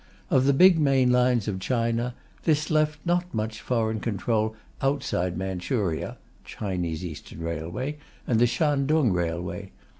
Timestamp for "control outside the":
3.99-5.37